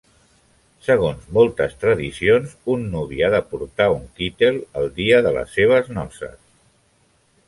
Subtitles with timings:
[0.85, 5.93] Segons moltes tradicions, un nuvi ha de portar un "kittel" el dia de les seves
[5.99, 6.35] noces.